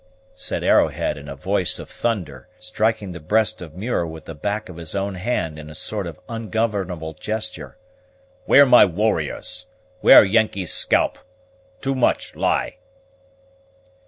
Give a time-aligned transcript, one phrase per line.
[0.33, 4.67] said Arrowhead in a voice of thunder, striking the breast of Muir with the back
[4.67, 7.77] of his own hand in a sort of ungovernable gesture;
[8.45, 9.67] "where my warriors?
[9.99, 11.19] where Yengeese scalp?
[11.81, 12.77] Too much lie!"